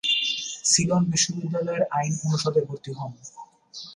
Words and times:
Ceylon 0.63 1.03
বিশ্ববিদ্যালয়ের 1.11 1.83
আইন 1.97 2.13
অনুষদে 2.25 2.61
ভর্তি 2.67 2.91
হন। 2.97 3.11